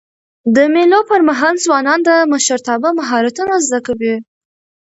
د 0.55 0.57
مېلو 0.73 0.99
پر 1.09 1.21
مهال 1.29 1.55
ځوانان 1.65 1.99
د 2.09 2.09
مشرتابه 2.31 2.89
مهارتونه 2.99 3.53
زده 3.67 3.79
کوي. 3.87 4.15